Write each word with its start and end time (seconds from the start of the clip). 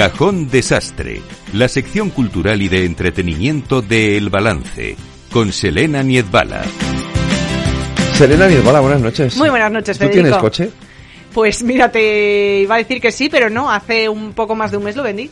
Cajón 0.00 0.48
Desastre, 0.48 1.20
la 1.52 1.68
sección 1.68 2.08
cultural 2.08 2.62
y 2.62 2.68
de 2.68 2.86
entretenimiento 2.86 3.82
de 3.82 4.16
El 4.16 4.30
Balance, 4.30 4.96
con 5.30 5.52
Selena 5.52 6.02
Niezbala. 6.02 6.62
Selena 8.14 8.48
Niezbala, 8.48 8.80
buenas 8.80 9.02
noches. 9.02 9.36
Muy 9.36 9.50
buenas 9.50 9.70
noches, 9.70 9.98
¿Tú 9.98 10.06
Federico. 10.06 10.22
tienes 10.22 10.40
coche? 10.40 10.70
Pues 11.32 11.62
mira, 11.62 11.90
te 11.92 12.60
iba 12.62 12.74
a 12.74 12.78
decir 12.78 13.00
que 13.00 13.12
sí, 13.12 13.28
pero 13.28 13.48
no, 13.50 13.70
hace 13.70 14.08
un 14.08 14.32
poco 14.32 14.54
más 14.56 14.70
de 14.70 14.76
un 14.78 14.84
mes 14.84 14.96
lo 14.96 15.02
vendí. 15.02 15.30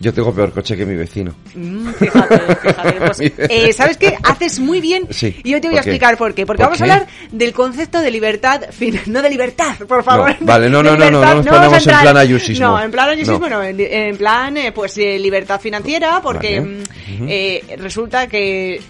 Yo 0.00 0.12
tengo 0.12 0.34
peor 0.34 0.52
coche 0.52 0.76
que 0.76 0.84
mi 0.84 0.96
vecino. 0.96 1.34
Mm, 1.54 1.88
fíjate, 1.92 2.38
fíjate. 2.56 2.92
Pues, 3.04 3.20
eh, 3.20 3.72
¿Sabes 3.72 3.96
qué? 3.96 4.18
Haces 4.22 4.58
muy 4.58 4.80
bien 4.80 5.06
Sí, 5.10 5.34
y 5.44 5.50
yo 5.52 5.60
te 5.60 5.68
voy 5.68 5.76
a 5.76 5.80
¿por 5.80 5.84
qué? 5.84 5.90
explicar 5.90 6.18
por 6.18 6.34
qué. 6.34 6.44
Porque 6.46 6.58
¿Por 6.62 6.66
vamos 6.66 6.78
qué? 6.82 6.90
a 6.90 6.94
hablar 6.94 7.08
del 7.30 7.52
concepto 7.52 8.00
de 8.00 8.10
libertad, 8.10 8.62
fin- 8.70 9.00
no 9.06 9.22
de 9.22 9.30
libertad, 9.30 9.76
por 9.88 10.02
favor. 10.02 10.30
No, 10.40 10.46
vale, 10.46 10.68
no, 10.68 10.82
no, 10.82 10.96
no, 10.96 11.10
no, 11.10 11.20
no 11.24 11.34
nos 11.36 11.46
ponemos 11.46 11.86
en 11.86 12.00
plan 12.00 12.16
ayusismo. 12.16 12.66
No, 12.66 12.82
en 12.82 12.90
plan 12.90 13.08
ayusismo 13.10 13.48
No. 13.48 13.62
en, 13.62 13.80
en 13.80 14.16
plan, 14.16 14.56
eh, 14.56 14.72
pues, 14.72 14.98
eh, 14.98 15.18
libertad 15.18 15.60
financiera, 15.60 16.20
porque 16.22 16.60
Vale. 16.60 16.72
mm, 17.20 17.26
eh, 17.28 17.76
resulta 17.78 18.26
que... 18.26 18.74
eh, 18.74 18.82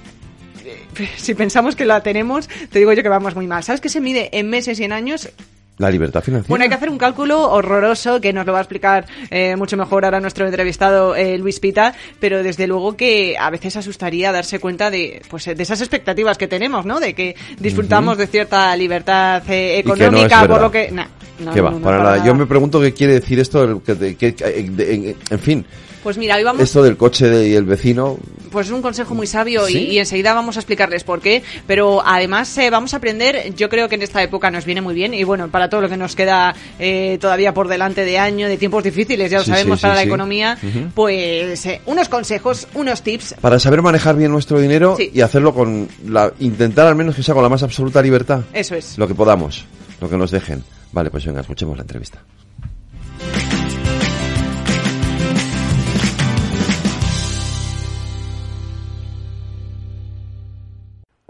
Si 1.16 1.34
pensamos 1.34 1.76
que 1.76 1.84
la 1.84 2.02
tenemos, 2.02 2.48
te 2.70 2.78
digo 2.78 2.92
yo 2.92 3.02
que 3.02 3.08
vamos 3.08 3.34
muy 3.36 3.46
mal. 3.46 3.62
¿Sabes 3.62 3.80
que 3.80 3.88
se 3.90 4.00
mide 4.00 4.30
en 4.36 4.48
meses 4.48 4.80
y 4.80 4.84
en 4.84 4.92
años? 4.92 5.28
La 5.78 5.90
libertad 5.90 6.22
financiera. 6.22 6.48
Bueno, 6.48 6.62
hay 6.62 6.68
que 6.68 6.76
hacer 6.76 6.88
un 6.88 6.98
cálculo 6.98 7.50
horroroso 7.50 8.20
que 8.20 8.32
nos 8.32 8.46
lo 8.46 8.52
va 8.52 8.58
a 8.58 8.62
explicar 8.62 9.06
eh, 9.30 9.56
mucho 9.56 9.76
mejor 9.76 10.04
ahora 10.04 10.20
nuestro 10.20 10.46
entrevistado 10.46 11.16
eh, 11.16 11.36
Luis 11.36 11.58
Pita, 11.58 11.94
pero 12.20 12.44
desde 12.44 12.68
luego 12.68 12.96
que 12.96 13.36
a 13.36 13.50
veces 13.50 13.76
asustaría 13.76 14.30
darse 14.30 14.60
cuenta 14.60 14.90
de, 14.90 15.20
pues, 15.28 15.44
de 15.46 15.60
esas 15.60 15.80
expectativas 15.80 16.38
que 16.38 16.46
tenemos, 16.46 16.86
¿no? 16.86 17.00
De 17.00 17.14
que 17.14 17.34
disfrutamos 17.58 18.16
de 18.18 18.28
cierta 18.28 18.76
libertad 18.76 19.42
eh, 19.48 19.78
Y 19.80 19.82
que 19.82 19.88
no 19.88 19.94
económica, 19.96 20.46
por 20.46 20.60
lo 20.60 20.70
que... 20.70 20.92
Nah, 20.92 21.06
no, 21.40 21.52
¿Qué 21.52 21.60
va? 21.60 21.70
no, 21.72 21.78
no, 21.80 21.84
para 21.84 21.98
para 21.98 22.10
nada. 22.18 22.24
Yo 22.24 22.34
me 22.36 22.46
pregunto 22.46 22.80
qué 22.80 22.92
quiere 22.94 23.14
decir 23.14 23.40
esto, 23.40 23.82
que, 23.82 23.94
de- 23.96 24.14
que- 24.14 24.28
eh, 24.38 24.66
de- 24.70 24.94
en, 24.94 25.16
en 25.28 25.38
fin, 25.40 25.66
Pues 26.04 26.16
mira, 26.18 26.36
hoy 26.36 26.44
vamos... 26.44 26.62
esto 26.62 26.82
del 26.84 26.96
coche 26.96 27.28
de- 27.28 27.48
y 27.48 27.54
el 27.56 27.64
vecino. 27.64 28.16
Pues 28.52 28.66
es 28.68 28.72
un 28.72 28.82
consejo 28.82 29.16
muy 29.16 29.26
sabio 29.26 29.68
y- 29.68 29.72
¿Sí? 29.72 29.78
y, 29.92 29.98
enseguida 29.98 30.32
vamos 30.32 30.56
a 30.56 30.60
explicarles 30.60 31.02
por 31.02 31.20
qué. 31.20 31.42
Pero 31.66 32.02
además 32.06 32.56
eh, 32.58 32.70
vamos 32.70 32.94
a 32.94 32.98
aprender, 32.98 33.52
yo 33.56 33.68
creo 33.68 33.88
que 33.88 33.96
en 33.96 34.02
esta 34.02 34.22
época 34.22 34.48
nos 34.52 34.64
viene 34.64 34.80
muy 34.80 34.94
bien 34.94 35.12
y 35.12 35.24
bueno, 35.24 35.48
para 35.48 35.63
todo 35.68 35.80
lo 35.82 35.88
que 35.88 35.96
nos 35.96 36.14
queda 36.16 36.54
eh, 36.78 37.18
todavía 37.20 37.54
por 37.54 37.68
delante 37.68 38.04
de 38.04 38.18
año, 38.18 38.48
de 38.48 38.56
tiempos 38.56 38.82
difíciles, 38.84 39.30
ya 39.30 39.38
lo 39.38 39.44
Sí, 39.44 39.50
sabemos 39.50 39.78
sí, 39.80 39.82
para 39.82 39.94
sí, 39.94 40.00
la 40.00 40.02
economía, 40.04 40.58
Ujú. 40.62 40.90
pues 40.94 41.66
eh, 41.66 41.80
unos 41.86 42.08
consejos, 42.08 42.66
unos 42.74 43.02
tips. 43.02 43.34
Para 43.40 43.58
saber 43.58 43.82
manejar 43.82 44.16
bien 44.16 44.32
nuestro 44.32 44.58
dinero 44.60 44.96
y 44.98 45.20
hacerlo 45.20 45.54
con 45.54 45.88
la. 46.06 46.32
intentar 46.40 46.86
al 46.86 46.94
menos 46.96 47.14
que 47.16 47.22
sea 47.22 47.34
con 47.34 47.42
la 47.42 47.48
más 47.48 47.62
absoluta 47.62 48.00
libertad. 48.02 48.40
Eso 48.52 48.74
es. 48.74 48.98
Lo 48.98 49.06
que 49.08 49.14
podamos, 49.14 49.64
lo 50.00 50.08
que 50.08 50.16
nos 50.16 50.30
dejen. 50.30 50.62
Vale, 50.92 51.10
pues 51.10 51.24
venga, 51.26 51.40
escuchemos 51.40 51.76
la 51.76 51.82
entrevista. 51.82 52.18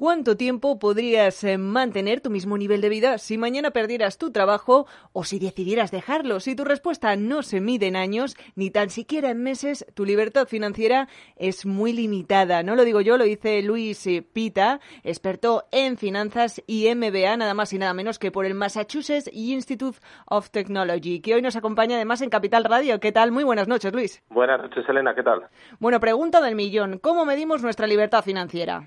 ¿Cuánto 0.05 0.37
tiempo 0.37 0.79
podrías 0.79 1.43
eh, 1.45 1.57
mantener 1.57 2.21
tu 2.21 2.29
mismo 2.29 2.59
nivel 2.59 2.83
de 2.83 2.91
vida 2.91 3.17
si 3.17 3.39
mañana 3.39 3.71
perdieras 3.71 4.19
tu 4.19 4.33
trabajo 4.33 4.87
o 5.15 5.25
si 5.25 5.39
decidieras 5.39 5.91
dejarlo? 5.91 6.41
Si 6.41 6.55
tu 6.55 6.63
respuesta 6.63 7.17
no 7.17 7.43
se 7.43 7.63
mide 7.63 7.87
en 7.87 7.97
años, 7.97 8.37
ni 8.55 8.71
tan 8.71 8.91
siquiera 8.91 9.31
en 9.31 9.43
meses, 9.43 9.87
tu 9.95 10.05
libertad 10.05 10.47
financiera 10.47 11.09
es 11.37 11.65
muy 11.65 11.95
limitada. 11.95 12.63
No 12.63 12.77
lo 12.77 12.85
digo 12.85 13.01
yo, 13.01 13.17
lo 13.17 13.25
dice 13.25 13.63
Luis 13.63 14.07
eh, 14.07 14.21
Pita, 14.21 14.79
experto 15.05 15.65
en 15.73 15.97
finanzas 15.97 16.63
y 16.67 16.95
MBA, 16.95 17.39
nada 17.39 17.55
más 17.55 17.73
y 17.73 17.79
nada 17.79 17.95
menos 17.95 18.19
que 18.19 18.31
por 18.31 18.45
el 18.45 18.53
Massachusetts 18.53 19.31
Institute 19.33 20.01
of 20.27 20.51
Technology, 20.51 21.23
que 21.23 21.35
hoy 21.35 21.41
nos 21.41 21.57
acompaña 21.57 21.97
además 21.97 22.21
en 22.21 22.29
Capital 22.29 22.65
Radio. 22.65 23.01
¿Qué 23.01 23.11
tal? 23.11 23.33
Muy 23.33 23.45
buenas 23.45 23.69
noches, 23.69 23.91
Luis. 23.95 24.23
Buenas 24.29 24.61
noches, 24.61 24.87
Elena, 24.87 25.15
¿qué 25.15 25.23
tal? 25.23 25.49
Bueno, 25.79 25.99
pregunta 25.99 26.43
del 26.43 26.57
millón. 26.57 26.99
¿Cómo 26.99 27.25
medimos 27.25 27.63
nuestra 27.63 27.87
libertad 27.87 28.23
financiera? 28.23 28.87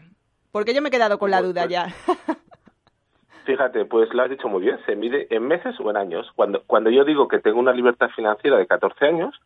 Porque 0.57 0.73
yo 0.73 0.81
me 0.81 0.87
he 0.87 0.91
quedado 0.91 1.19
con 1.19 1.29
la 1.29 1.37
Pues, 1.37 1.49
duda 1.49 1.61
pues, 1.61 1.71
ya. 1.71 1.85
Fíjate, 3.45 3.85
pues 3.85 4.11
lo 4.11 4.23
has 4.23 4.29
dicho 4.31 4.49
muy 4.49 4.63
bien, 4.63 4.79
se 4.87 4.95
mide 4.95 5.27
en 5.29 5.47
meses 5.47 5.79
o 5.79 5.87
en 5.91 5.97
años. 5.97 6.31
Cuando, 6.35 6.63
cuando 6.65 6.89
yo 6.89 7.05
digo 7.05 7.27
que 7.27 7.37
tengo 7.37 7.59
una 7.59 7.73
libertad 7.73 8.09
financiera 8.15 8.57
de 8.57 8.65
14 8.65 9.05
años, 9.05 9.39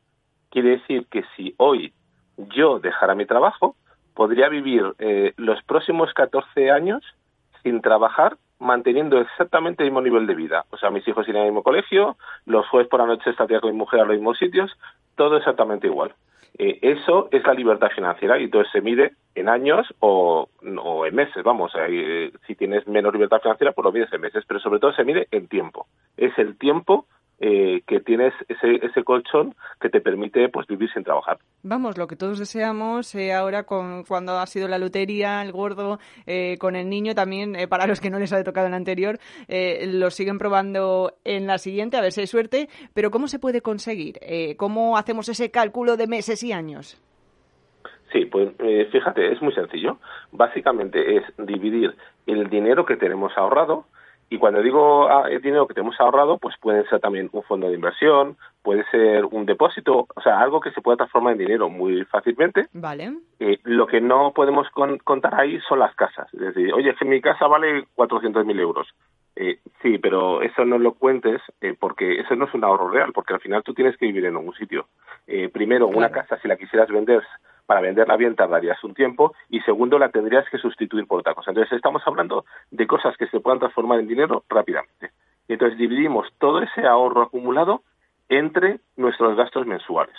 quiere 0.51 0.69
decir 0.69 1.07
que 1.11 1.25
si 1.35 1.53
hoy 1.57 1.91
yo 2.37 2.79
dejara 2.79 3.13
mi 3.13 3.25
trabajo, 3.25 3.75
podría 4.13 4.47
vivir 4.47 4.83
eh, 4.99 5.33
los 5.35 5.61
próximos 5.63 6.13
14 6.13 6.71
años 6.71 7.03
sin 7.61 7.81
trabajar, 7.81 8.37
manteniendo 8.59 9.19
exactamente 9.19 9.83
el 9.83 9.89
mismo 9.89 10.01
nivel 10.01 10.27
de 10.27 10.35
vida. 10.35 10.63
O 10.69 10.77
sea, 10.77 10.91
mis 10.91 11.05
hijos 11.09 11.27
irían 11.27 11.43
al 11.43 11.49
mismo 11.49 11.61
colegio, 11.61 12.15
los 12.45 12.65
jueves 12.69 12.87
por 12.87 13.01
la 13.01 13.05
noche 13.07 13.31
estaría 13.31 13.59
con 13.59 13.71
mi 13.71 13.77
mujer 13.77 13.99
a 13.99 14.05
los 14.05 14.15
mismos 14.15 14.37
sitios, 14.37 14.71
todo 15.17 15.35
exactamente 15.35 15.87
igual. 15.87 16.13
Eh, 16.57 16.79
eso 16.81 17.29
es 17.31 17.43
la 17.45 17.53
libertad 17.53 17.89
financiera 17.95 18.39
y 18.39 18.43
entonces 18.45 18.71
se 18.71 18.81
mide 18.81 19.13
en 19.35 19.49
años 19.49 19.87
o, 19.99 20.49
o 20.83 21.05
en 21.05 21.15
meses, 21.15 21.43
vamos, 21.43 21.71
eh, 21.75 22.31
si 22.45 22.55
tienes 22.55 22.87
menos 22.87 23.13
libertad 23.13 23.41
financiera, 23.41 23.71
pues 23.71 23.85
lo 23.85 23.91
mides 23.91 24.11
en 24.11 24.21
meses, 24.21 24.43
pero 24.47 24.59
sobre 24.59 24.79
todo 24.79 24.93
se 24.93 25.05
mide 25.05 25.27
en 25.31 25.47
tiempo. 25.47 25.87
Es 26.17 26.37
el 26.37 26.57
tiempo 26.57 27.05
eh, 27.41 27.81
que 27.87 27.99
tienes 27.99 28.33
ese, 28.47 28.85
ese 28.85 29.03
colchón 29.03 29.55
que 29.79 29.89
te 29.89 29.99
permite 29.99 30.47
pues 30.49 30.67
vivir 30.67 30.89
sin 30.93 31.03
trabajar. 31.03 31.39
Vamos, 31.63 31.97
lo 31.97 32.05
que 32.07 32.15
todos 32.15 32.37
deseamos 32.37 33.15
eh, 33.15 33.33
ahora 33.33 33.63
con 33.63 34.03
cuando 34.03 34.37
ha 34.37 34.45
sido 34.45 34.67
la 34.67 34.77
lotería, 34.77 35.41
el 35.41 35.51
gordo, 35.51 35.99
eh, 36.27 36.57
con 36.59 36.75
el 36.75 36.87
niño 36.87 37.15
también, 37.15 37.55
eh, 37.55 37.67
para 37.67 37.87
los 37.87 37.99
que 37.99 38.11
no 38.11 38.19
les 38.19 38.31
ha 38.31 38.43
tocado 38.43 38.67
en 38.67 38.71
la 38.71 38.77
anterior, 38.77 39.17
lo 39.47 40.09
siguen 40.11 40.37
probando 40.37 41.13
en 41.23 41.47
la 41.47 41.57
siguiente, 41.57 41.97
a 41.97 42.01
ver 42.01 42.11
si 42.11 42.21
hay 42.21 42.27
suerte. 42.27 42.69
Pero 42.93 43.09
¿cómo 43.09 43.27
se 43.27 43.39
puede 43.39 43.61
conseguir? 43.61 44.19
Eh, 44.21 44.55
¿Cómo 44.55 44.97
hacemos 44.97 45.27
ese 45.27 45.49
cálculo 45.49 45.97
de 45.97 46.07
meses 46.07 46.43
y 46.43 46.51
años? 46.51 47.01
Sí, 48.11 48.25
pues 48.25 48.49
fíjate, 48.91 49.31
es 49.31 49.41
muy 49.41 49.53
sencillo. 49.53 49.97
Básicamente 50.31 51.17
es 51.17 51.23
dividir 51.37 51.95
el 52.27 52.49
dinero 52.49 52.85
que 52.85 52.97
tenemos 52.97 53.31
ahorrado 53.37 53.85
y 54.31 54.37
cuando 54.37 54.61
digo 54.61 55.09
ah, 55.09 55.27
el 55.29 55.41
dinero 55.41 55.67
que 55.67 55.73
tenemos 55.73 55.99
ahorrado, 55.99 56.37
pues 56.37 56.55
puede 56.61 56.87
ser 56.87 57.01
también 57.01 57.29
un 57.33 57.43
fondo 57.43 57.67
de 57.67 57.75
inversión, 57.75 58.37
puede 58.63 58.83
ser 58.89 59.25
un 59.25 59.45
depósito, 59.45 60.07
o 60.15 60.21
sea, 60.21 60.39
algo 60.39 60.61
que 60.61 60.71
se 60.71 60.79
pueda 60.81 60.95
transformar 60.95 61.33
en 61.33 61.39
dinero 61.39 61.69
muy 61.69 62.05
fácilmente. 62.05 62.67
Vale. 62.71 63.11
Eh, 63.39 63.59
lo 63.65 63.85
que 63.87 63.99
no 63.99 64.31
podemos 64.33 64.69
con- 64.69 64.99
contar 64.99 65.35
ahí 65.39 65.59
son 65.67 65.79
las 65.79 65.93
casas. 65.95 66.33
Es 66.33 66.39
decir, 66.39 66.73
oye, 66.73 66.91
es 66.91 66.97
que 66.97 67.03
mi 67.05 67.19
casa 67.19 67.45
vale 67.47 67.85
400.000 67.95 68.57
euros. 68.59 68.87
Eh, 69.35 69.59
sí, 69.81 69.97
pero 69.97 70.41
eso 70.41 70.63
no 70.65 70.77
lo 70.77 70.93
cuentes 70.93 71.41
eh, 71.59 71.75
porque 71.79 72.19
eso 72.21 72.35
no 72.35 72.45
es 72.45 72.53
un 72.53 72.63
ahorro 72.63 72.89
real, 72.89 73.11
porque 73.13 73.33
al 73.33 73.41
final 73.41 73.63
tú 73.63 73.73
tienes 73.73 73.97
que 73.97 74.05
vivir 74.05 74.25
en 74.25 74.35
algún 74.37 74.53
sitio. 74.53 74.87
Eh, 75.27 75.49
primero, 75.49 75.87
una 75.87 76.09
casa, 76.09 76.37
si 76.41 76.47
la 76.47 76.55
quisieras 76.57 76.89
vender, 76.89 77.21
para 77.65 77.81
venderla 77.81 78.17
bien 78.17 78.35
tardarías 78.35 78.83
un 78.83 78.93
tiempo 78.93 79.33
y 79.49 79.61
segundo, 79.61 79.99
la 79.99 80.09
tendrías 80.09 80.49
que 80.49 80.57
sustituir 80.57 81.07
por 81.07 81.19
otra 81.19 81.33
cosa. 81.33 81.51
Entonces, 81.51 81.73
estamos 81.73 82.01
hablando 82.05 82.45
de 82.69 82.87
cosas 82.87 83.15
que 83.17 83.27
se 83.27 83.39
puedan 83.39 83.59
transformar 83.59 83.99
en 83.99 84.07
dinero 84.07 84.43
rápidamente. 84.49 85.11
Entonces, 85.47 85.77
dividimos 85.77 86.27
todo 86.37 86.61
ese 86.61 86.85
ahorro 86.85 87.23
acumulado 87.23 87.81
entre 88.29 88.79
nuestros 88.95 89.35
gastos 89.35 89.65
mensuales. 89.67 90.15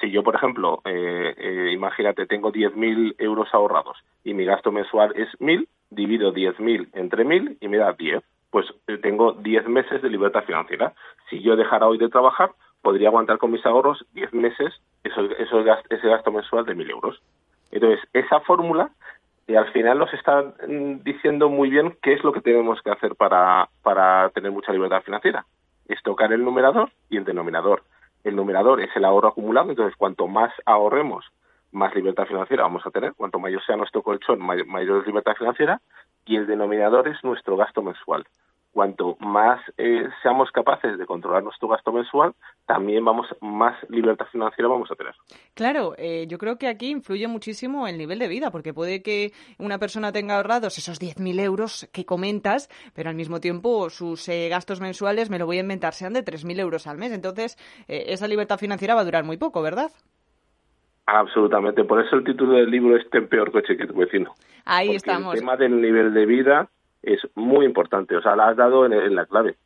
Si 0.00 0.10
yo, 0.10 0.22
por 0.22 0.34
ejemplo, 0.34 0.82
eh, 0.84 1.34
eh, 1.36 1.70
imagínate, 1.72 2.26
tengo 2.26 2.52
10.000 2.52 3.14
euros 3.18 3.48
ahorrados 3.52 3.96
y 4.24 4.34
mi 4.34 4.44
gasto 4.44 4.72
mensual 4.72 5.12
es 5.16 5.28
1.000, 5.38 5.66
divido 5.90 6.32
10.000 6.32 6.88
entre 6.92 7.24
1.000 7.24 7.58
y 7.60 7.68
me 7.68 7.78
da 7.78 7.92
10. 7.92 8.22
Pues 8.50 8.66
eh, 8.86 8.98
tengo 8.98 9.32
10 9.32 9.68
meses 9.68 10.02
de 10.02 10.10
libertad 10.10 10.44
financiera. 10.44 10.92
Si 11.30 11.40
yo 11.40 11.56
dejara 11.56 11.86
hoy 11.86 11.98
de 11.98 12.08
trabajar, 12.08 12.50
podría 12.84 13.08
aguantar 13.08 13.38
con 13.38 13.50
mis 13.50 13.66
ahorros 13.66 14.04
10 14.12 14.32
meses 14.32 14.72
esos, 15.02 15.28
esos 15.38 15.64
gas- 15.64 15.82
ese 15.90 16.06
gasto 16.08 16.30
mensual 16.30 16.64
de 16.64 16.76
1.000 16.76 16.88
euros. 16.90 17.20
Entonces, 17.72 18.00
esa 18.12 18.38
fórmula 18.40 18.90
al 19.48 19.70
final 19.72 19.98
nos 19.98 20.12
está 20.14 20.42
mm, 20.68 21.02
diciendo 21.02 21.48
muy 21.48 21.68
bien 21.70 21.96
qué 22.00 22.12
es 22.14 22.22
lo 22.24 22.32
que 22.32 22.40
tenemos 22.40 22.80
que 22.82 22.90
hacer 22.90 23.14
para, 23.16 23.68
para 23.82 24.30
tener 24.30 24.52
mucha 24.52 24.72
libertad 24.72 25.02
financiera. 25.02 25.44
Es 25.88 26.00
tocar 26.02 26.32
el 26.32 26.44
numerador 26.44 26.90
y 27.10 27.16
el 27.16 27.24
denominador. 27.24 27.82
El 28.22 28.36
numerador 28.36 28.80
es 28.80 28.88
el 28.96 29.04
ahorro 29.04 29.28
acumulado, 29.28 29.68
entonces 29.70 29.96
cuanto 29.98 30.26
más 30.28 30.50
ahorremos, 30.64 31.26
más 31.72 31.94
libertad 31.94 32.24
financiera 32.26 32.62
vamos 32.62 32.86
a 32.86 32.90
tener. 32.90 33.12
Cuanto 33.14 33.38
mayor 33.38 33.62
sea 33.66 33.76
nuestro 33.76 34.00
colchón, 34.02 34.38
may- 34.40 34.64
mayor 34.64 35.00
es 35.00 35.06
libertad 35.06 35.34
financiera. 35.36 35.80
Y 36.24 36.36
el 36.36 36.46
denominador 36.46 37.06
es 37.08 37.22
nuestro 37.22 37.56
gasto 37.56 37.82
mensual. 37.82 38.24
Cuanto 38.74 39.16
más 39.20 39.60
eh, 39.78 40.06
seamos 40.20 40.50
capaces 40.50 40.98
de 40.98 41.06
controlar 41.06 41.44
nuestro 41.44 41.68
gasto 41.68 41.92
mensual, 41.92 42.34
también 42.66 43.04
vamos 43.04 43.28
más 43.40 43.76
libertad 43.88 44.26
financiera 44.32 44.68
vamos 44.68 44.90
a 44.90 44.96
tener. 44.96 45.14
Claro, 45.54 45.94
eh, 45.96 46.26
yo 46.28 46.36
creo 46.38 46.58
que 46.58 46.66
aquí 46.66 46.90
influye 46.90 47.28
muchísimo 47.28 47.86
el 47.86 47.96
nivel 47.96 48.18
de 48.18 48.28
vida, 48.28 48.50
porque 48.50 48.74
puede 48.74 49.02
que 49.02 49.32
una 49.58 49.78
persona 49.78 50.12
tenga 50.12 50.36
ahorrados 50.36 50.76
esos 50.76 51.00
10.000 51.00 51.40
euros 51.40 51.88
que 51.92 52.04
comentas, 52.04 52.68
pero 52.94 53.08
al 53.08 53.16
mismo 53.16 53.40
tiempo 53.40 53.88
sus 53.90 54.28
eh, 54.28 54.48
gastos 54.48 54.80
mensuales, 54.80 55.30
me 55.30 55.38
lo 55.38 55.46
voy 55.46 55.58
a 55.58 55.60
inventar, 55.60 55.94
sean 55.94 56.12
de 56.12 56.24
3.000 56.24 56.58
euros 56.58 56.86
al 56.88 56.98
mes. 56.98 57.12
Entonces, 57.12 57.56
esa 57.86 58.26
libertad 58.26 58.58
financiera 58.58 58.96
va 58.96 59.02
a 59.02 59.04
durar 59.04 59.24
muy 59.24 59.36
poco, 59.36 59.62
¿verdad? 59.62 59.90
Absolutamente. 61.06 61.84
Por 61.84 62.04
eso 62.04 62.16
el 62.16 62.24
título 62.24 62.54
del 62.54 62.70
libro 62.70 62.96
es 62.96 63.08
Ten 63.10 63.28
peor 63.28 63.52
coche 63.52 63.76
que 63.76 63.86
tu 63.86 63.94
vecino. 63.94 64.34
Ahí 64.64 64.96
estamos. 64.96 65.34
El 65.34 65.40
tema 65.40 65.56
del 65.56 65.80
nivel 65.80 66.12
de 66.12 66.26
vida 66.26 66.68
es 67.06 67.20
muy 67.34 67.66
importante. 67.66 68.16
O 68.16 68.22
sea, 68.22 68.36
la 68.36 68.48
has 68.48 68.56
dado 68.56 68.86
en, 68.86 69.14
la 69.14 69.26
clave. 69.26 69.56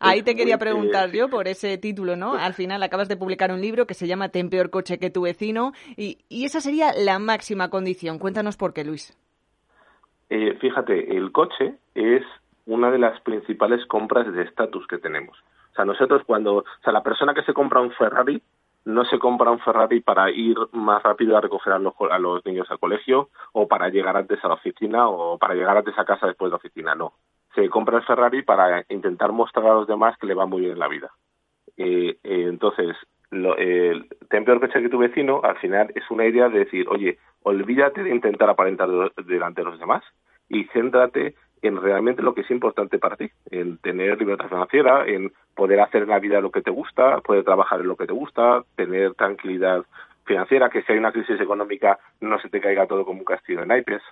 Ahí 0.00 0.22
te 0.22 0.34
quería 0.34 0.58
preguntar 0.58 1.12
yo 1.12 1.28
por 1.28 1.46
ese 1.46 1.78
título, 1.78 2.16
¿no? 2.16 2.34
Al 2.34 2.54
final 2.54 2.82
acabas 2.82 3.08
de 3.08 3.16
publicar 3.16 3.52
un 3.52 3.60
libro 3.60 3.86
que 3.86 3.94
se 3.94 4.08
llama 4.08 4.30
Ten 4.30 4.50
peor 4.50 4.70
coche 4.70 4.98
que 4.98 5.10
tu 5.10 5.22
vecino 5.22 5.72
y, 5.96 6.18
esa 6.30 6.60
sería 6.60 6.92
la 6.92 7.18
máxima 7.18 7.70
condición. 7.70 8.18
Cuéntanos 8.18 8.56
por 8.56 8.72
qué, 8.72 8.84
Luis. 8.84 9.16
Eh, 10.28 10.56
fíjate, 10.60 11.16
el 11.16 11.30
coche 11.30 11.74
es 11.94 12.22
una 12.66 12.90
de 12.90 12.98
las 12.98 13.20
principales 13.20 13.84
compras 13.86 14.32
de 14.32 14.42
estatus 14.42 14.86
que 14.88 14.98
tenemos. 14.98 15.38
O 15.72 15.74
sea, 15.74 15.84
nosotros 15.84 16.22
cuando, 16.26 16.56
o 16.56 16.64
sea, 16.82 16.92
la 16.92 17.02
persona 17.02 17.32
que 17.34 17.42
se 17.42 17.54
compra 17.54 17.80
un 17.80 17.92
Ferrari 17.92 18.42
no 18.84 19.04
se 19.04 19.18
compra 19.18 19.50
un 19.50 19.60
Ferrari 19.60 20.00
para 20.00 20.30
ir 20.30 20.56
más 20.72 21.02
rápido 21.02 21.36
a 21.36 21.40
recoger 21.40 21.72
a 21.72 21.78
los, 21.78 21.94
a 22.10 22.18
los 22.18 22.44
niños 22.44 22.70
al 22.70 22.78
colegio 22.78 23.28
o 23.52 23.68
para 23.68 23.88
llegar 23.88 24.16
antes 24.16 24.44
a 24.44 24.48
la 24.48 24.54
oficina 24.54 25.08
o 25.08 25.38
para 25.38 25.54
llegar 25.54 25.76
antes 25.76 25.96
a 25.98 26.04
casa 26.04 26.26
después 26.26 26.48
de 26.48 26.52
la 26.52 26.56
oficina, 26.56 26.94
no. 26.94 27.12
Se 27.54 27.68
compra 27.68 27.98
el 27.98 28.04
Ferrari 28.04 28.42
para 28.42 28.84
intentar 28.88 29.32
mostrar 29.32 29.66
a 29.66 29.74
los 29.74 29.86
demás 29.86 30.16
que 30.18 30.26
le 30.26 30.34
va 30.34 30.46
muy 30.46 30.60
bien 30.60 30.72
en 30.72 30.78
la 30.78 30.88
vida. 30.88 31.10
Eh, 31.76 32.18
eh, 32.22 32.46
entonces, 32.48 32.96
lo, 33.30 33.56
el 33.56 34.08
ten 34.28 34.44
peor 34.44 34.60
coche 34.60 34.82
que 34.82 34.88
tu 34.88 34.98
vecino, 34.98 35.40
al 35.42 35.56
final 35.58 35.92
es 35.94 36.10
una 36.10 36.26
idea 36.26 36.48
de 36.48 36.60
decir, 36.60 36.86
oye, 36.88 37.18
olvídate 37.42 38.02
de 38.02 38.10
intentar 38.10 38.48
aparentar 38.48 38.88
delante 39.26 39.60
de 39.62 39.70
los 39.70 39.78
demás 39.78 40.02
y 40.48 40.64
céntrate 40.64 41.34
en 41.62 41.80
realmente 41.80 42.22
lo 42.22 42.34
que 42.34 42.42
es 42.42 42.50
importante 42.50 42.98
para 42.98 43.16
ti, 43.16 43.30
en 43.50 43.78
tener 43.78 44.18
libertad 44.18 44.48
financiera, 44.48 45.06
en 45.06 45.32
poder 45.54 45.80
hacer 45.80 46.02
en 46.02 46.08
la 46.10 46.18
vida 46.18 46.40
lo 46.40 46.50
que 46.50 46.62
te 46.62 46.70
gusta, 46.70 47.20
poder 47.20 47.44
trabajar 47.44 47.80
en 47.80 47.88
lo 47.88 47.96
que 47.96 48.06
te 48.06 48.12
gusta, 48.12 48.64
tener 48.74 49.14
tranquilidad 49.14 49.84
financiera, 50.24 50.70
que 50.70 50.82
si 50.82 50.92
hay 50.92 50.98
una 50.98 51.12
crisis 51.12 51.40
económica 51.40 51.98
no 52.20 52.38
se 52.40 52.48
te 52.48 52.60
caiga 52.60 52.86
todo 52.86 53.04
como 53.04 53.20
un 53.20 53.24
castillo 53.24 53.60
de 53.60 53.66
naipes. 53.66 54.02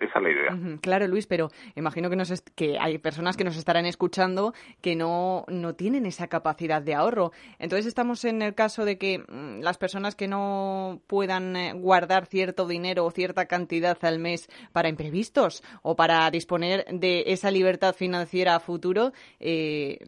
Esa 0.00 0.18
es 0.18 0.22
la 0.22 0.30
idea. 0.30 0.78
Claro, 0.80 1.06
Luis, 1.06 1.26
pero 1.26 1.50
imagino 1.74 2.10
que, 2.10 2.16
nos 2.16 2.42
que 2.54 2.78
hay 2.78 2.98
personas 2.98 3.36
que 3.36 3.44
nos 3.44 3.56
estarán 3.56 3.86
escuchando 3.86 4.52
que 4.80 4.96
no, 4.96 5.44
no 5.48 5.74
tienen 5.74 6.06
esa 6.06 6.28
capacidad 6.28 6.82
de 6.82 6.94
ahorro. 6.94 7.32
Entonces 7.58 7.86
estamos 7.86 8.24
en 8.24 8.42
el 8.42 8.54
caso 8.54 8.84
de 8.84 8.98
que 8.98 9.18
mm, 9.18 9.60
las 9.60 9.78
personas 9.78 10.14
que 10.14 10.28
no 10.28 11.00
puedan 11.06 11.56
eh, 11.56 11.72
guardar 11.74 12.26
cierto 12.26 12.66
dinero 12.66 13.04
o 13.04 13.10
cierta 13.10 13.46
cantidad 13.46 13.96
al 14.04 14.18
mes 14.18 14.48
para 14.72 14.88
imprevistos 14.88 15.62
o 15.82 15.96
para 15.96 16.30
disponer 16.30 16.84
de 16.90 17.24
esa 17.26 17.50
libertad 17.50 17.94
financiera 17.94 18.54
a 18.54 18.60
futuro, 18.60 19.12
eh, 19.40 19.98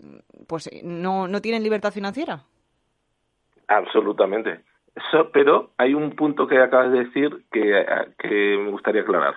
pues 0.47 0.71
no, 0.83 1.29
no 1.29 1.41
tienen 1.41 1.63
libertad 1.63 1.93
financiera. 1.93 2.45
Absolutamente 3.69 4.63
pero 5.33 5.71
hay 5.77 5.95
un 5.95 6.13
punto 6.13 6.47
que 6.47 6.59
acabas 6.59 6.93
de 6.93 7.05
decir 7.05 7.45
que, 7.53 8.59
me 8.59 8.71
gustaría 8.71 9.03
aclarar. 9.03 9.37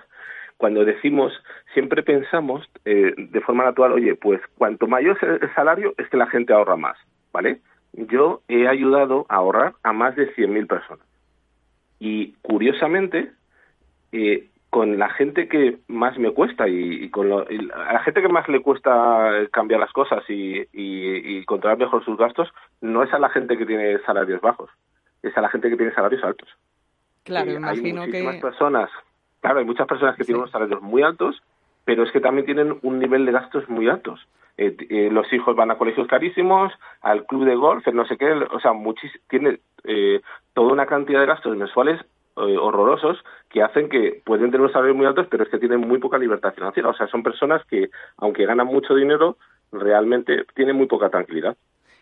Cuando 0.60 0.84
decimos, 0.84 1.32
siempre 1.72 2.02
pensamos 2.02 2.68
eh, 2.84 3.14
de 3.16 3.40
forma 3.40 3.64
natural, 3.64 3.92
oye, 3.92 4.14
pues 4.14 4.42
cuanto 4.58 4.86
mayor 4.86 5.16
es 5.16 5.42
el 5.42 5.54
salario, 5.54 5.94
es 5.96 6.06
que 6.10 6.18
la 6.18 6.26
gente 6.26 6.52
ahorra 6.52 6.76
más, 6.76 6.98
¿vale? 7.32 7.60
Yo 7.94 8.42
he 8.46 8.68
ayudado 8.68 9.24
a 9.30 9.36
ahorrar 9.36 9.72
a 9.82 9.94
más 9.94 10.16
de 10.16 10.30
100.000 10.36 10.66
personas. 10.66 11.06
Y 11.98 12.34
curiosamente, 12.42 13.32
eh, 14.12 14.48
con 14.68 14.98
la 14.98 15.08
gente 15.08 15.48
que 15.48 15.78
más 15.88 16.18
me 16.18 16.30
cuesta 16.32 16.68
y, 16.68 17.08
con 17.08 17.32
a 17.32 17.92
la 17.94 18.00
gente 18.00 18.20
que 18.20 18.28
más 18.28 18.46
le 18.50 18.60
cuesta 18.60 19.30
cambiar 19.52 19.80
las 19.80 19.92
cosas 19.92 20.22
y, 20.28 20.66
y, 20.74 21.42
controlar 21.46 21.78
mejor 21.78 22.04
sus 22.04 22.18
gastos, 22.18 22.52
no 22.82 23.02
es 23.02 23.10
a 23.14 23.18
la 23.18 23.30
gente 23.30 23.56
que 23.56 23.64
tiene 23.64 23.98
salarios 24.00 24.42
bajos 24.42 24.68
es 25.22 25.36
a 25.36 25.40
la 25.40 25.48
gente 25.48 25.70
que 25.70 25.76
tiene 25.76 25.94
salarios 25.94 26.22
altos. 26.24 26.48
Claro, 27.24 27.50
eh, 27.50 27.54
imagino 27.54 28.02
hay 28.02 28.08
muchísimas 28.08 28.36
personas, 28.36 28.90
claro, 29.40 29.58
hay 29.58 29.64
muchas 29.64 29.86
personas 29.86 30.16
que 30.16 30.24
tienen 30.24 30.42
unos 30.42 30.52
salarios 30.52 30.80
muy 30.82 31.02
altos, 31.02 31.42
pero 31.84 32.02
es 32.02 32.12
que 32.12 32.20
también 32.20 32.46
tienen 32.46 32.78
un 32.82 32.98
nivel 32.98 33.26
de 33.26 33.32
gastos 33.32 33.68
muy 33.68 33.88
altos. 33.88 34.26
Eh, 34.56 34.76
eh, 34.90 35.08
los 35.10 35.32
hijos 35.32 35.56
van 35.56 35.70
a 35.70 35.78
colegios 35.78 36.06
carísimos, 36.06 36.72
al 37.00 37.24
club 37.26 37.44
de 37.46 37.54
golf, 37.54 37.86
no 37.88 38.06
sé 38.06 38.16
qué, 38.16 38.32
o 38.32 38.60
sea, 38.60 38.72
tiene 39.28 39.60
toda 40.52 40.72
una 40.72 40.86
cantidad 40.86 41.20
de 41.20 41.26
gastos 41.26 41.56
mensuales 41.56 42.00
horrorosos 42.34 43.18
que 43.50 43.62
hacen 43.62 43.88
que 43.88 44.22
pueden 44.24 44.46
tener 44.46 44.60
unos 44.60 44.72
salarios 44.72 44.96
muy 44.96 45.06
altos, 45.06 45.26
pero 45.30 45.42
es 45.44 45.50
que 45.50 45.58
tienen 45.58 45.80
muy 45.80 45.98
poca 45.98 46.18
libertad 46.18 46.54
financiera. 46.54 46.88
O 46.88 46.94
sea, 46.94 47.06
son 47.08 47.22
personas 47.22 47.64
que, 47.66 47.90
aunque 48.16 48.46
ganan 48.46 48.66
mucho 48.66 48.94
dinero, 48.94 49.36
realmente 49.72 50.44
tienen 50.54 50.76
muy 50.76 50.86
poca 50.86 51.10
tranquilidad. 51.10 51.56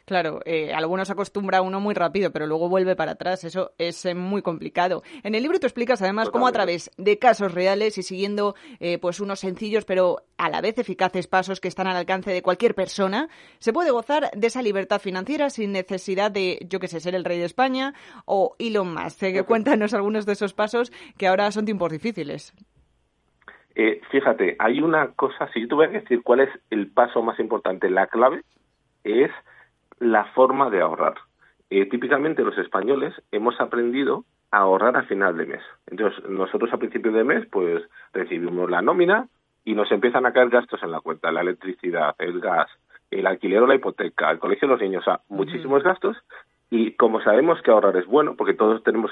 Claro, 0.08 0.40
eh, 0.46 0.72
algunos 0.72 1.10
acostumbra 1.10 1.60
uno 1.60 1.80
muy 1.80 1.94
rápido, 1.94 2.32
pero 2.32 2.46
luego 2.46 2.70
vuelve 2.70 2.96
para 2.96 3.12
atrás. 3.12 3.44
Eso 3.44 3.72
es 3.76 4.06
eh, 4.06 4.14
muy 4.14 4.40
complicado. 4.40 5.02
En 5.22 5.34
el 5.34 5.42
libro 5.42 5.60
tú 5.60 5.66
explicas 5.66 6.00
además 6.00 6.30
cómo 6.30 6.46
a 6.48 6.52
través 6.52 6.90
de 6.96 7.18
casos 7.18 7.52
reales 7.52 7.98
y 7.98 8.02
siguiendo 8.02 8.54
eh, 8.80 8.96
pues 8.96 9.20
unos 9.20 9.40
sencillos 9.40 9.84
pero 9.84 10.22
a 10.38 10.48
la 10.48 10.62
vez 10.62 10.78
eficaces 10.78 11.26
pasos 11.26 11.60
que 11.60 11.68
están 11.68 11.88
al 11.88 11.96
alcance 11.96 12.30
de 12.30 12.40
cualquier 12.40 12.74
persona, 12.74 13.28
se 13.58 13.74
puede 13.74 13.90
gozar 13.90 14.30
de 14.34 14.46
esa 14.46 14.62
libertad 14.62 14.98
financiera 14.98 15.50
sin 15.50 15.72
necesidad 15.72 16.30
de, 16.30 16.58
yo 16.66 16.80
qué 16.80 16.88
sé, 16.88 17.00
ser 17.00 17.14
el 17.14 17.26
rey 17.26 17.38
de 17.38 17.44
España 17.44 17.92
o 18.24 18.56
Elon 18.58 18.94
Musk. 18.94 19.44
Cuéntanos 19.44 19.92
algunos 19.92 20.24
de 20.24 20.32
esos 20.32 20.54
pasos 20.54 20.90
que 21.18 21.26
ahora 21.26 21.50
son 21.50 21.66
tiempos 21.66 21.92
difíciles. 21.92 22.54
fíjate, 24.10 24.56
hay 24.58 24.80
una 24.80 25.08
cosa, 25.08 25.50
si 25.52 25.60
yo 25.60 25.68
tuviera 25.68 25.92
que 25.92 26.00
decir 26.00 26.22
cuál 26.22 26.40
es 26.40 26.50
el 26.70 26.90
paso 26.90 27.20
más 27.20 27.38
importante, 27.38 27.90
la 27.90 28.06
clave 28.06 28.40
es 29.04 29.30
la 30.00 30.24
forma 30.26 30.70
de 30.70 30.80
ahorrar. 30.80 31.14
Eh, 31.70 31.86
típicamente 31.86 32.42
los 32.42 32.56
españoles 32.58 33.14
hemos 33.30 33.60
aprendido 33.60 34.24
a 34.50 34.58
ahorrar 34.58 34.96
a 34.96 35.02
final 35.02 35.36
de 35.36 35.46
mes. 35.46 35.62
Entonces, 35.86 36.24
nosotros 36.28 36.72
a 36.72 36.78
principio 36.78 37.12
de 37.12 37.24
mes, 37.24 37.46
pues 37.50 37.82
recibimos 38.12 38.70
la 38.70 38.80
nómina 38.80 39.28
y 39.64 39.74
nos 39.74 39.90
empiezan 39.92 40.24
a 40.24 40.32
caer 40.32 40.48
gastos 40.48 40.82
en 40.82 40.90
la 40.90 41.00
cuenta, 41.00 41.30
la 41.30 41.42
electricidad, 41.42 42.14
el 42.18 42.40
gas, 42.40 42.70
el 43.10 43.26
alquiler 43.26 43.62
o 43.62 43.66
la 43.66 43.74
hipoteca, 43.74 44.30
el 44.30 44.38
colegio 44.38 44.66
de 44.66 44.74
los 44.74 44.80
niños, 44.80 45.02
o 45.02 45.04
sea, 45.04 45.20
muchísimos 45.28 45.82
gastos. 45.82 46.16
Y 46.70 46.92
como 46.92 47.20
sabemos 47.22 47.60
que 47.62 47.70
ahorrar 47.70 47.96
es 47.96 48.06
bueno, 48.06 48.34
porque 48.36 48.54
todos 48.54 48.82
tenemos 48.82 49.10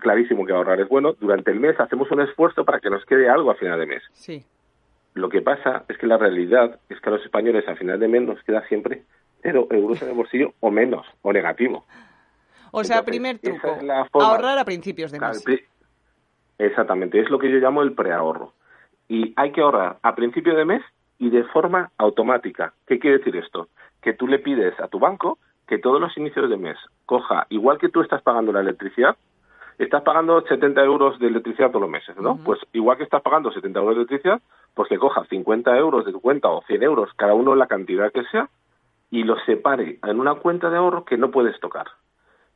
clarísimo 0.00 0.46
que 0.46 0.52
ahorrar 0.52 0.80
es 0.80 0.88
bueno, 0.88 1.14
durante 1.20 1.50
el 1.50 1.60
mes 1.60 1.78
hacemos 1.78 2.10
un 2.10 2.20
esfuerzo 2.20 2.64
para 2.64 2.80
que 2.80 2.90
nos 2.90 3.04
quede 3.04 3.28
algo 3.28 3.50
a 3.50 3.56
final 3.56 3.78
de 3.78 3.86
mes. 3.86 4.02
Sí. 4.12 4.44
Lo 5.14 5.28
que 5.28 5.42
pasa 5.42 5.84
es 5.88 5.96
que 5.98 6.06
la 6.06 6.18
realidad 6.18 6.80
es 6.88 7.00
que 7.00 7.08
a 7.08 7.12
los 7.12 7.22
españoles 7.22 7.68
a 7.68 7.76
final 7.76 8.00
de 8.00 8.08
mes 8.08 8.22
nos 8.22 8.42
queda 8.42 8.66
siempre 8.68 9.04
cero 9.44 9.68
euros 9.70 10.02
en 10.02 10.08
el 10.08 10.14
bolsillo 10.14 10.54
o 10.60 10.70
menos, 10.70 11.06
o 11.22 11.32
negativo. 11.32 11.84
O 12.72 12.82
sea, 12.82 13.04
primer 13.04 13.38
truco, 13.38 13.76
ahorrar 14.14 14.58
a 14.58 14.64
principios 14.64 15.12
de 15.12 15.20
mes. 15.20 15.44
Exactamente, 16.58 17.20
es 17.20 17.30
lo 17.30 17.38
que 17.38 17.50
yo 17.50 17.58
llamo 17.58 17.82
el 17.82 17.92
preahorro. 17.92 18.52
Y 19.06 19.34
hay 19.36 19.52
que 19.52 19.60
ahorrar 19.60 19.98
a 20.02 20.14
principio 20.14 20.56
de 20.56 20.64
mes 20.64 20.82
y 21.18 21.30
de 21.30 21.44
forma 21.44 21.90
automática. 21.98 22.72
¿Qué 22.86 22.98
quiere 22.98 23.18
decir 23.18 23.36
esto? 23.36 23.68
Que 24.00 24.14
tú 24.14 24.26
le 24.26 24.38
pides 24.38 24.78
a 24.80 24.88
tu 24.88 24.98
banco 24.98 25.38
que 25.68 25.78
todos 25.78 26.00
los 26.00 26.16
inicios 26.16 26.48
de 26.48 26.56
mes 26.56 26.78
coja, 27.06 27.46
igual 27.50 27.78
que 27.78 27.90
tú 27.90 28.00
estás 28.00 28.22
pagando 28.22 28.50
la 28.52 28.60
electricidad, 28.60 29.16
estás 29.78 30.02
pagando 30.02 30.40
70 30.40 30.82
euros 30.82 31.18
de 31.18 31.26
electricidad 31.26 31.68
todos 31.68 31.82
los 31.82 31.90
meses, 31.90 32.16
¿no? 32.16 32.36
Pues 32.36 32.60
igual 32.72 32.96
que 32.96 33.04
estás 33.04 33.22
pagando 33.22 33.52
70 33.52 33.78
euros 33.78 33.94
de 33.94 34.00
electricidad, 34.02 34.40
pues 34.74 34.88
que 34.88 34.98
coja 34.98 35.24
50 35.26 35.76
euros 35.76 36.04
de 36.04 36.12
tu 36.12 36.20
cuenta 36.20 36.48
o 36.48 36.62
100 36.62 36.82
euros, 36.82 37.10
cada 37.16 37.34
uno 37.34 37.52
en 37.52 37.58
la 37.58 37.66
cantidad 37.66 38.12
que 38.12 38.24
sea, 38.24 38.48
y 39.14 39.22
lo 39.22 39.38
separe 39.46 40.00
en 40.02 40.18
una 40.18 40.34
cuenta 40.34 40.70
de 40.70 40.76
ahorro 40.76 41.04
que 41.04 41.16
no 41.16 41.30
puedes 41.30 41.60
tocar. 41.60 41.86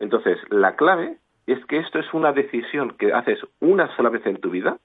Entonces, 0.00 0.38
la 0.50 0.74
clave 0.74 1.18
es 1.46 1.64
que 1.66 1.78
esto 1.78 2.00
es 2.00 2.12
una 2.12 2.32
decisión 2.32 2.96
que 2.98 3.12
haces 3.12 3.38
una 3.60 3.94
sola 3.94 4.08
vez 4.08 4.26
en 4.26 4.40
tu 4.40 4.50
vida, 4.50 4.76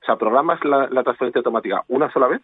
o 0.00 0.06
sea, 0.06 0.16
programas 0.16 0.64
la, 0.64 0.88
transferencia 1.02 1.40
automática 1.40 1.84
una 1.88 2.10
sola 2.12 2.28
vez 2.28 2.40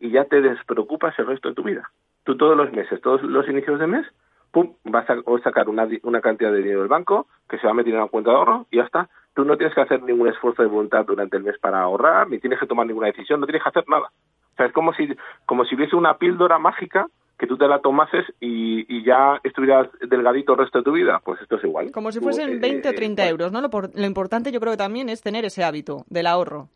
y 0.00 0.10
ya 0.10 0.24
te 0.24 0.40
despreocupas 0.40 1.16
el 1.20 1.28
resto 1.28 1.50
de 1.50 1.54
tu 1.54 1.62
vida. 1.62 1.88
Tú 2.24 2.36
todos 2.36 2.56
los 2.56 2.72
meses, 2.72 3.00
todos 3.02 3.22
los 3.22 3.48
inicios 3.48 3.78
de 3.78 3.86
mes, 3.86 4.04
pum, 4.50 4.74
vas 4.82 5.08
a 5.08 5.16
sacar 5.44 5.68
una, 5.68 5.86
una 6.02 6.20
cantidad 6.20 6.50
de 6.50 6.58
dinero 6.58 6.80
del 6.80 6.88
banco 6.88 7.28
que 7.48 7.58
se 7.58 7.68
va 7.68 7.70
a 7.70 7.74
meter 7.74 7.92
en 7.92 8.00
una 8.00 8.08
cuenta 8.08 8.32
de 8.32 8.36
ahorro 8.36 8.66
y 8.68 8.78
ya 8.78 8.82
está. 8.82 9.08
Tú 9.34 9.44
no 9.44 9.56
tienes 9.56 9.76
que 9.76 9.82
hacer 9.82 10.02
ningún 10.02 10.26
esfuerzo 10.26 10.62
de 10.62 10.68
voluntad 10.68 11.04
durante 11.04 11.36
el 11.36 11.44
mes 11.44 11.56
para 11.60 11.82
ahorrar, 11.82 12.28
ni 12.28 12.40
tienes 12.40 12.58
que 12.58 12.66
tomar 12.66 12.84
ninguna 12.84 13.06
decisión, 13.06 13.38
no 13.38 13.46
tienes 13.46 13.62
que 13.62 13.68
hacer 13.68 13.84
nada. 13.88 14.10
O 14.54 14.56
sea, 14.56 14.66
es 14.66 14.72
como 14.72 14.92
si, 14.92 15.08
como 15.46 15.64
si 15.64 15.76
hubiese 15.76 15.94
una 15.94 16.18
píldora 16.18 16.58
mágica 16.58 17.06
que 17.38 17.46
tú 17.46 17.56
te 17.56 17.66
la 17.66 17.80
tomases 17.80 18.24
y, 18.40 19.02
ya 19.04 19.38
estuvieras 19.42 19.88
delgadito 20.08 20.52
el 20.52 20.58
resto 20.60 20.78
de 20.78 20.84
tu 20.84 20.92
vida, 20.92 21.20
pues 21.22 21.40
esto 21.42 21.56
es 21.56 21.64
igual. 21.64 21.90
Como 21.92 22.10
si 22.10 22.20
fuesen 22.20 22.60
20 22.60 22.88
o 22.88 22.92
30 22.94 23.22
eh, 23.22 23.28
euros, 23.28 23.52
¿no? 23.52 23.60
Lo, 23.60 23.68
lo, 23.68 24.06
importante 24.06 24.50
yo 24.50 24.60
creo 24.60 24.72
que 24.72 24.78
también 24.78 25.10
es 25.10 25.20
tener 25.20 25.44
ese 25.44 25.62
hábito 25.62 26.04
del 26.08 26.26
ahorro. 26.26 26.68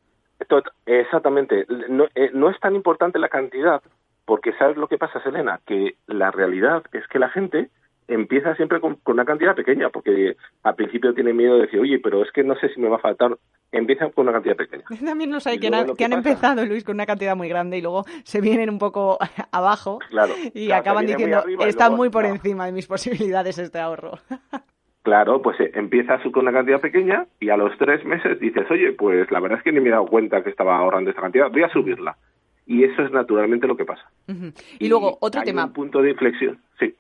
exactamente. 0.85 1.67
No, 1.89 2.05
eh, 2.15 2.31
no 2.35 2.51
es 2.51 2.61
tan 2.61 2.75
importante 2.75 3.19
la 3.19 3.29
cantidad, 3.29 3.81
Porque 4.27 4.53
¿sabes 4.59 4.77
lo 4.77 4.89
que 4.89 4.99
pasa, 4.99 5.23
Selena? 5.23 5.61
Que 5.65 5.95
la 6.07 6.31
realidad 6.31 6.83
es 6.93 7.07
que 7.09 7.19
la 7.19 7.31
gente 7.31 7.71
empieza 8.09 8.55
siempre 8.57 8.81
con, 8.81 8.99
una 9.07 9.25
cantidad 9.25 9.55
pequeña, 9.55 9.91
porque 9.91 10.37
al 10.63 10.75
principio 10.75 11.15
tiene 11.15 11.33
miedo 11.33 11.57
de 11.57 11.63
decir, 11.63 11.79
oye, 11.79 12.01
pero 12.03 12.23
es 12.23 12.33
que 12.33 12.43
no 12.43 12.57
sé 12.57 12.71
si 12.71 12.81
me 12.81 12.89
va 12.89 12.97
a 12.97 13.01
faltar. 13.01 13.37
Empiezan 13.71 14.11
con 14.13 14.27
una 14.27 14.33
cantidad 14.33 14.57
pequeña. 14.57 14.85
También 15.05 15.31
no 15.31 15.41
sé 15.41 15.61
que, 15.61 15.69
han, 15.69 16.13
empezado, 16.13 16.65
Luis, 16.65 16.85
con 16.85 16.97
una 16.97 17.07
cantidad 17.07 17.37
muy 17.37 17.49
grande 17.49 17.77
y 17.77 17.83
luego 17.83 18.05
se 18.25 18.41
vienen 18.41 18.71
un 18.71 18.79
poco 18.79 19.19
abajo 19.53 19.99
y 20.55 20.73
acaban 20.73 21.07
diciendo, 21.07 21.45
está 21.67 21.91
muy 21.91 22.09
por 22.09 22.25
encima 22.25 22.67
de 22.67 22.73
mis 22.73 22.87
posibilidades 22.89 23.59
este 23.59 23.79
ahorro. 23.79 24.13
Claro, 25.03 25.41
pues 25.43 25.61
eh, 25.61 25.71
empiezas 25.75 26.21
con 26.33 26.43
una 26.43 26.53
cantidad 26.53 26.81
pequeña 26.81 27.27
y 27.41 27.51
a 27.51 27.57
los 27.57 27.77
tres 27.79 28.05
meses 28.05 28.41
dices, 28.41 28.71
oye, 28.71 28.93
pues 28.93 29.31
la 29.31 29.41
verdad 29.41 29.59
es 29.59 29.65
que 29.65 29.73
ni 29.73 29.81
me 29.81 29.89
he 29.89 29.93
dado 29.93 30.07
cuenta 30.07 30.43
que 30.43 30.51
estaba 30.51 30.77
ahorrando 30.77 31.11
esta 31.11 31.23
cantidad, 31.23 31.51
voy 31.51 31.63
a 31.63 31.71
subirla. 31.71 32.17
Y 32.67 32.85
eso 32.85 33.03
es 33.03 33.11
naturalmente 33.11 33.67
lo 33.67 33.77
que 33.77 33.87
pasa. 33.87 34.05
y, 34.79 34.89
luego, 34.89 35.17
otro 35.21 35.41
hay 35.41 35.47
tema. 35.47 35.65
Un 35.65 35.73
punto 35.73 36.03
de 36.03 36.11
inflexión, 36.11 36.59
sí. 36.79 36.95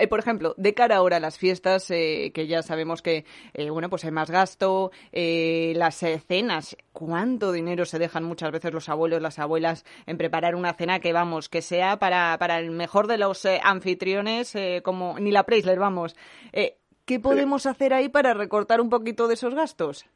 Eh, 0.00 0.08
por 0.08 0.18
ejemplo, 0.18 0.54
de 0.56 0.74
cara 0.74 0.96
ahora 0.96 1.18
a 1.18 1.20
las 1.20 1.38
fiestas, 1.38 1.90
eh, 1.90 2.32
que 2.34 2.46
ya 2.46 2.62
sabemos 2.62 3.02
que, 3.02 3.24
bueno, 3.70 3.88
pues 3.88 4.04
hay 4.04 4.10
más 4.10 4.30
gasto, 4.30 4.90
las 5.12 5.96
cenas, 6.26 6.76
¿cuánto 6.92 7.52
dinero 7.52 7.84
se 7.84 7.98
dejan 7.98 8.24
muchas 8.24 8.50
veces 8.50 8.72
los 8.72 8.88
abuelos, 8.88 9.20
las 9.20 9.38
abuelas 9.38 9.84
en 10.06 10.16
preparar 10.16 10.54
una 10.54 10.72
cena 10.72 11.00
que, 11.00 11.12
vamos, 11.12 11.48
que 11.48 11.62
sea 11.62 11.98
para, 11.98 12.36
para 12.38 12.58
el 12.58 12.70
mejor 12.70 13.06
de 13.06 13.18
los 13.18 13.46
anfitriones, 13.62 14.56
como 14.82 15.18
ni 15.18 15.30
la 15.30 15.44
Preisler, 15.44 15.78
vamos? 15.78 16.16
¿Qué 16.52 17.20
podemos 17.20 17.66
hacer 17.66 17.92
ahí 17.92 18.08
para 18.08 18.34
recortar 18.34 18.80
un 18.80 18.88
poquito 18.88 19.28
de 19.28 19.34
esos 19.34 19.54
gastos? 19.54 20.06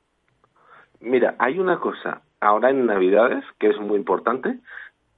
Mira, 1.01 1.35
hay 1.39 1.59
una 1.59 1.79
cosa 1.79 2.23
ahora 2.41 2.71
en 2.71 2.87
Navidades 2.87 3.45
que 3.59 3.69
es 3.69 3.79
muy 3.79 3.97
importante, 3.97 4.59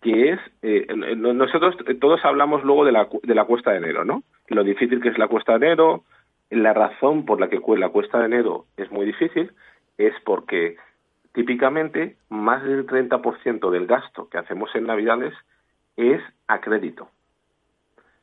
que 0.00 0.32
es, 0.32 0.40
eh, 0.62 0.86
nosotros 1.16 1.76
todos 2.00 2.24
hablamos 2.24 2.64
luego 2.64 2.84
de 2.84 2.92
la, 2.92 3.08
de 3.22 3.34
la 3.34 3.44
cuesta 3.44 3.72
de 3.72 3.78
enero, 3.78 4.04
¿no? 4.04 4.22
Lo 4.48 4.64
difícil 4.64 5.00
que 5.00 5.08
es 5.08 5.18
la 5.18 5.28
cuesta 5.28 5.58
de 5.58 5.66
enero, 5.66 6.04
la 6.50 6.72
razón 6.72 7.24
por 7.24 7.40
la 7.40 7.48
que 7.48 7.60
la 7.76 7.88
cuesta 7.88 8.18
de 8.18 8.26
enero 8.26 8.66
es 8.76 8.90
muy 8.90 9.06
difícil 9.06 9.52
es 9.98 10.14
porque 10.24 10.76
típicamente 11.32 12.16
más 12.28 12.62
del 12.62 12.86
30% 12.86 13.70
del 13.70 13.86
gasto 13.86 14.28
que 14.28 14.38
hacemos 14.38 14.74
en 14.74 14.86
Navidades 14.86 15.34
es 15.96 16.22
a 16.46 16.60
crédito. 16.60 17.08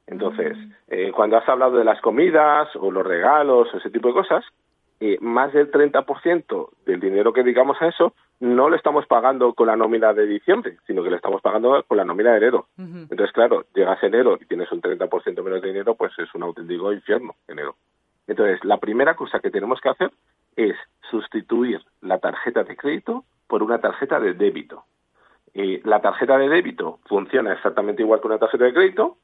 Entonces, 0.07 0.57
eh, 0.87 1.11
cuando 1.13 1.37
has 1.37 1.47
hablado 1.47 1.77
de 1.77 1.85
las 1.85 2.01
comidas 2.01 2.69
o 2.75 2.91
los 2.91 3.05
regalos 3.05 3.73
o 3.73 3.77
ese 3.77 3.89
tipo 3.89 4.09
de 4.09 4.13
cosas, 4.13 4.45
eh, 4.99 5.17
más 5.21 5.53
del 5.53 5.71
30% 5.71 6.69
del 6.85 6.99
dinero 6.99 7.33
que 7.33 7.43
dedicamos 7.43 7.81
a 7.81 7.87
eso 7.87 8.13
no 8.43 8.69
lo 8.69 8.75
estamos 8.75 9.07
pagando 9.07 9.53
con 9.53 9.67
la 9.67 9.77
nómina 9.77 10.11
de 10.11 10.27
diciembre, 10.27 10.75
sino 10.85 11.01
que 11.01 11.09
lo 11.09 11.15
estamos 11.15 11.41
pagando 11.41 11.81
con 11.87 11.95
la 11.95 12.03
nómina 12.03 12.31
de 12.31 12.37
enero. 12.39 12.67
Entonces, 12.77 13.31
claro, 13.31 13.63
llegas 13.73 14.03
enero 14.03 14.37
y 14.39 14.45
tienes 14.45 14.69
un 14.73 14.81
30% 14.81 15.41
menos 15.41 15.61
de 15.61 15.69
dinero, 15.69 15.95
pues 15.95 16.11
es 16.19 16.27
un 16.35 16.43
auténtico 16.43 16.91
infierno 16.91 17.35
enero. 17.47 17.77
Entonces, 18.27 18.61
la 18.65 18.79
primera 18.79 19.15
cosa 19.15 19.39
que 19.39 19.49
tenemos 19.49 19.79
que 19.79 19.87
hacer 19.87 20.11
es 20.57 20.75
sustituir 21.09 21.81
la 22.01 22.19
tarjeta 22.19 22.65
de 22.65 22.75
crédito 22.75 23.23
por 23.47 23.63
una 23.63 23.79
tarjeta 23.79 24.19
de 24.19 24.33
débito. 24.33 24.83
Eh, 25.53 25.79
la 25.85 26.01
tarjeta 26.01 26.37
de 26.37 26.49
débito 26.49 26.99
funciona 27.05 27.53
exactamente 27.53 28.01
igual 28.01 28.19
que 28.19 28.27
una 28.27 28.39
tarjeta 28.39 28.65
de 28.65 28.73
crédito, 28.73 29.19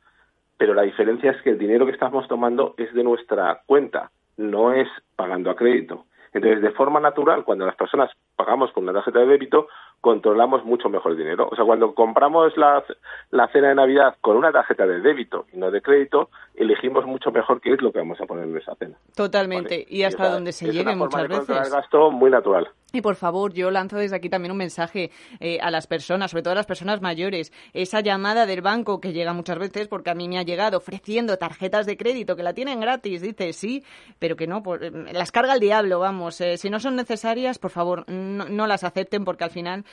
pero 0.57 0.73
la 0.73 0.83
diferencia 0.83 1.31
es 1.31 1.41
que 1.41 1.49
el 1.49 1.57
dinero 1.57 1.85
que 1.85 1.91
estamos 1.91 2.25
tomando 2.29 2.73
es 2.77 2.93
de 2.93 3.03
nuestra 3.03 3.63
cuenta, 3.65 4.11
no 4.38 4.71
es 4.71 4.88
pagando 5.17 5.49
a 5.51 5.57
crédito. 5.57 6.05
Entonces, 6.33 6.62
de 6.62 6.71
forma 6.71 7.00
natural, 7.00 7.43
cuando 7.43 7.65
las 7.65 7.75
personas 7.75 8.12
pagamos 8.36 8.71
con 8.71 8.83
una 8.83 8.93
tarjeta 8.93 9.19
de 9.19 9.25
débito, 9.25 9.67
controlamos 10.01 10.63
mucho 10.63 10.89
mejor 10.89 11.13
el 11.13 11.17
dinero. 11.17 11.50
O 11.51 11.55
sea, 11.55 11.65
cuando 11.65 11.93
compramos 11.93 12.55
la, 12.57 12.83
la 13.31 13.48
cena 13.50 13.69
de 13.69 13.75
Navidad 13.75 14.15
con 14.21 14.38
una 14.38 14.51
tarjeta 14.51 14.86
de 14.86 15.01
débito 15.01 15.45
y 15.53 15.57
no 15.57 15.71
de 15.71 15.81
crédito, 15.81 16.29
elegimos 16.55 17.05
mucho 17.05 17.31
mejor 17.31 17.62
qué 17.62 17.74
es 17.74 17.81
lo 17.81 17.91
que 17.91 18.00
vamos 18.00 18.19
a 18.21 18.25
poner 18.25 18.45
en 18.45 18.57
esa 18.57 18.75
cena. 18.75 18.95
Totalmente. 19.15 19.86
Y 19.89 20.03
hasta 20.03 20.29
donde 20.29 20.51
se 20.51 20.71
llegue 20.71 20.95
muchas 20.95 21.27
veces. 21.27 21.50
Es 21.50 21.71
gasto 21.71 22.12
muy 22.12 22.31
natural. 22.31 22.69
Y 22.91 23.01
por 23.01 23.15
favor, 23.15 23.53
yo 23.53 23.69
lanzo 23.69 23.98
desde 23.98 24.15
aquí 24.15 24.29
también 24.29 24.51
un 24.51 24.58
mensaje 24.58 25.12
eh, 25.39 25.60
a 25.62 25.69
las 25.69 25.88
personas, 25.88 26.31
sobre 26.31 26.43
todo 26.43 26.53
a 26.53 26.55
las 26.55 26.65
personas 26.65 27.01
mayores. 27.01 27.51
Esa 27.74 28.01
llamada 28.01 28.46
del 28.46 28.62
banco 28.62 29.00
que 29.00 29.13
llega 29.13 29.34
muchas 29.34 29.60
veces, 29.60 29.88
porque 29.88 30.10
a 30.10 30.15
mí 30.15 30.27
me 30.27 30.39
ha 30.39 30.43
llegado 30.43 30.77
ofreciendo 30.77 31.38
tarjetas 31.38 31.86
de 31.86 31.98
crédito 31.98 32.36
que 32.36 32.43
la 32.43 32.53
tienen 32.53 32.79
gratis, 32.79 33.22
dice 33.22 33.53
sí, 33.53 33.84
pero 34.17 34.36
que 34.36 34.48
no, 34.48 34.63
por, 34.63 34.84
eh, 34.84 34.91
las 35.13 35.31
carga 35.31 35.53
el 35.53 35.60
diablo, 35.60 36.00
vamos. 36.00 36.41
Eh, 36.41 36.58
si 36.58 36.69
no 36.69 36.79
son 36.79 36.96
necesarias, 36.96 37.60
por 37.60 37.72
favor, 37.72 38.10
no, 38.10 38.67
las 38.67 38.84
acepten 38.84 39.25
porque 39.25 39.43
al 39.43 39.51
final 39.51 39.86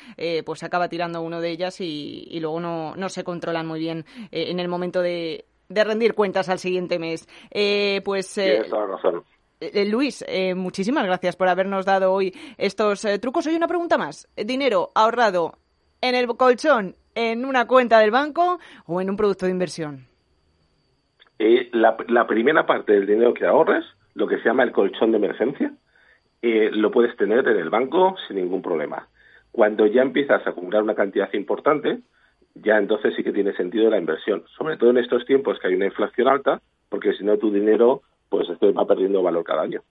pues 0.45 0.61
se 0.61 0.67
acaba 0.67 0.89
tirando 0.89 1.23
uno 1.23 1.41
de 1.41 1.51
ellas 1.51 1.81
y, 1.81 2.39
luego 2.41 2.61
no, 2.61 2.95
no, 2.97 3.09
se 3.09 3.25
controlan 3.25 3.67
muy 3.67 3.81
bien 3.81 4.05
en 4.31 4.61
el 4.61 4.69
momento 4.69 5.01
de, 5.01 5.47
de, 5.69 5.85
rendir 5.85 6.15
cuentas 6.15 6.49
al 6.49 6.59
siguiente 6.59 6.99
mes. 6.99 7.27
pues. 8.05 8.35
Tienes 8.35 8.69
toda 8.69 8.87
razón. 8.87 9.17
Eh, 9.17 9.36
Luis, 9.61 10.23
eh, 10.29 10.55
muchísimas 10.55 11.07
gracias 11.07 11.35
por 11.35 11.49
habernos 11.49 11.87
dado 11.87 12.13
hoy 12.13 12.35
estos 12.59 13.05
eh, 13.07 13.19
trucos. 13.19 13.47
Hoy 13.47 13.57
una 13.57 13.69
pregunta 13.69 13.97
más. 13.97 14.29
¿Dinero 14.37 14.91
ahorrado 14.95 15.55
en 16.03 16.15
el 16.15 16.27
colchón, 16.27 16.95
en 17.15 17.45
una 17.47 17.67
cuenta 17.67 17.99
del 18.01 18.11
banco 18.11 18.59
o 18.87 19.01
en 19.01 19.09
un 19.09 19.17
producto 19.17 19.47
de 19.47 19.53
inversión? 19.53 20.07
La, 21.39 21.97
la, 22.09 22.27
primera 22.27 22.67
parte 22.67 22.93
del 22.93 23.07
dinero 23.07 23.33
que 23.35 23.47
ahorres, 23.47 23.85
lo 24.15 24.27
que 24.27 24.39
se 24.39 24.45
llama 24.45 24.63
el 24.63 24.73
colchón 24.73 25.11
de 25.13 25.19
emergencia, 25.19 25.73
lo 26.43 26.91
puedes 26.91 27.17
tener 27.17 27.47
en 27.49 27.59
el 27.59 27.71
banco 27.71 28.15
sin 28.27 28.37
ningún 28.37 28.63
problema. 28.63 29.09
Cuando 29.53 29.87
ya 29.87 30.03
empiezas 30.03 30.47
a 30.47 30.51
acumular 30.51 30.83
una 30.83 30.95
cantidad 30.95 31.33
importante, 31.33 32.01
ya 32.55 32.77
entonces 32.77 33.15
sí 33.17 33.25
que 33.25 33.33
tiene 33.33 33.55
sentido 33.55 33.91
la 33.91 33.99
inversión, 33.99 34.45
sobre 34.57 34.77
todo 34.77 34.91
en 34.91 34.99
estos 34.99 35.25
tiempos 35.27 35.59
que 35.59 35.69
hay 35.69 35.75
una 35.75 35.87
inflación 35.87 36.29
alta, 36.29 36.61
porque 36.89 37.15
si 37.15 37.25
no 37.25 37.37
tu 37.37 37.51
dinero 37.51 38.03
pues 38.29 38.49
este 38.49 38.73
va 38.73 38.87
perdiendo 38.87 39.23
valor 39.23 39.45
cada 39.45 39.63
año. 39.63 39.83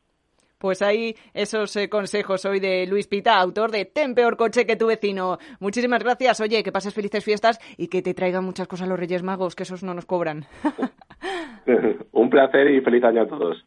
Pues 0.58 0.82
ahí 0.82 1.16
esos 1.34 1.76
eh, 1.76 1.90
consejos 1.90 2.46
hoy 2.46 2.60
de 2.60 2.88
Luis 2.88 3.08
Pita, 3.08 3.38
autor 3.38 3.72
de 3.72 3.86
Ten 3.86 4.16
peor 4.16 4.38
coche 4.38 4.66
que 4.66 4.76
tu 4.76 4.88
vecino. 4.88 5.38
Muchísimas 5.60 6.02
gracias. 6.02 6.40
Oye, 6.40 6.64
que 6.64 6.72
pases 6.72 6.94
felices 6.94 7.24
fiestas 7.24 7.60
y 7.78 7.88
que 7.88 8.02
te 8.02 8.14
traigan 8.14 8.46
muchas 8.46 8.68
cosas 8.68 8.88
los 8.88 9.00
Reyes 9.00 9.22
Magos, 9.22 9.56
que 9.56 9.64
esos 9.64 9.84
no 9.84 9.94
nos 9.94 10.06
cobran. 10.06 10.46
Un 12.14 12.30
placer 12.30 12.72
y 12.72 12.82
feliz 12.82 13.04
año 13.04 13.24
a 13.24 13.28
todos. 13.28 13.66